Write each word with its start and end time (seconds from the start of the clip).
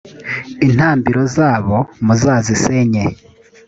intambiro 0.65 1.21
zabo 1.35 1.77
muzazisenye 2.05 3.03